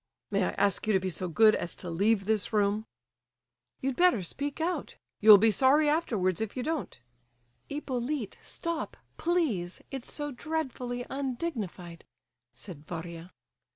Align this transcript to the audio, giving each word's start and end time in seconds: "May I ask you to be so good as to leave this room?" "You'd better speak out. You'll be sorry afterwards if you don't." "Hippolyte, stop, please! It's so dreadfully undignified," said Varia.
"May 0.31 0.45
I 0.45 0.49
ask 0.57 0.87
you 0.87 0.93
to 0.93 0.99
be 0.99 1.11
so 1.11 1.27
good 1.29 1.53
as 1.53 1.75
to 1.75 1.87
leave 1.87 2.25
this 2.25 2.51
room?" 2.51 2.87
"You'd 3.81 3.95
better 3.95 4.23
speak 4.23 4.59
out. 4.59 4.95
You'll 5.19 5.37
be 5.37 5.51
sorry 5.51 5.87
afterwards 5.87 6.41
if 6.41 6.57
you 6.57 6.63
don't." 6.63 6.99
"Hippolyte, 7.69 8.39
stop, 8.41 8.97
please! 9.17 9.79
It's 9.91 10.11
so 10.11 10.31
dreadfully 10.31 11.05
undignified," 11.07 12.03
said 12.55 12.83
Varia. 12.83 13.31